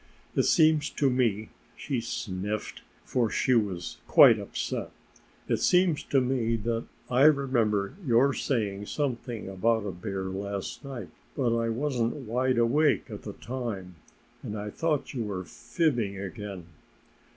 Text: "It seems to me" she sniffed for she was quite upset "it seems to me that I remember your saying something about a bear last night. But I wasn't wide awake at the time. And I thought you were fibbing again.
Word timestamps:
"It 0.35 0.47
seems 0.47 0.89
to 0.89 1.11
me" 1.11 1.49
she 1.77 2.01
sniffed 2.01 2.81
for 3.05 3.29
she 3.29 3.53
was 3.53 3.97
quite 4.07 4.39
upset 4.39 4.89
"it 5.47 5.57
seems 5.57 6.01
to 6.05 6.19
me 6.19 6.55
that 6.55 6.85
I 7.11 7.25
remember 7.25 7.93
your 8.03 8.33
saying 8.33 8.87
something 8.87 9.47
about 9.47 9.85
a 9.85 9.91
bear 9.91 10.23
last 10.23 10.83
night. 10.83 11.09
But 11.37 11.55
I 11.55 11.69
wasn't 11.69 12.15
wide 12.15 12.57
awake 12.57 13.11
at 13.11 13.21
the 13.21 13.33
time. 13.33 13.93
And 14.41 14.57
I 14.57 14.71
thought 14.71 15.13
you 15.13 15.23
were 15.23 15.45
fibbing 15.45 16.17
again. 16.17 16.65